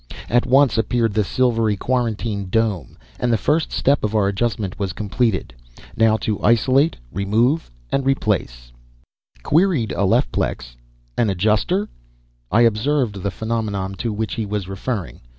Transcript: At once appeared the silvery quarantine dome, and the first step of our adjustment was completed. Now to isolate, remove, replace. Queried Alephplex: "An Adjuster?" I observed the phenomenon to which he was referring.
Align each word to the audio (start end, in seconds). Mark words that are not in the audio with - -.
At 0.29 0.47
once 0.47 0.79
appeared 0.79 1.13
the 1.13 1.23
silvery 1.23 1.77
quarantine 1.77 2.49
dome, 2.49 2.97
and 3.19 3.31
the 3.31 3.37
first 3.37 3.71
step 3.71 4.03
of 4.03 4.15
our 4.15 4.27
adjustment 4.27 4.79
was 4.79 4.93
completed. 4.93 5.53
Now 5.95 6.17
to 6.25 6.41
isolate, 6.41 6.95
remove, 7.13 7.69
replace. 7.93 8.71
Queried 9.43 9.91
Alephplex: 9.91 10.75
"An 11.17 11.29
Adjuster?" 11.29 11.87
I 12.51 12.61
observed 12.61 13.21
the 13.21 13.29
phenomenon 13.29 13.93
to 14.01 14.11
which 14.11 14.33
he 14.33 14.45
was 14.47 14.67
referring. 14.67 15.21